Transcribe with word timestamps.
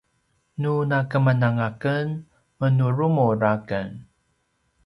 nu 0.61 0.73
nakemananga 0.89 1.65
aken 1.71 2.05
menurumur 2.59 3.39
aken 3.53 3.89